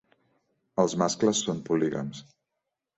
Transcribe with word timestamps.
Els 0.85 0.97
mascles 1.03 1.45
són 1.49 1.63
polígams. 1.71 2.27